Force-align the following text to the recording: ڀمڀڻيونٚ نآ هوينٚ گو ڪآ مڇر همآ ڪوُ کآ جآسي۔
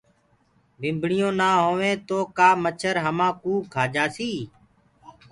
ڀمڀڻيونٚ 0.81 1.37
نآ 1.39 1.49
هوينٚ 1.65 2.01
گو 2.07 2.19
ڪآ 2.37 2.49
مڇر 2.63 2.95
همآ 3.05 3.27
ڪوُ 3.41 3.53
کآ 3.73 3.83
جآسي۔ 3.93 4.31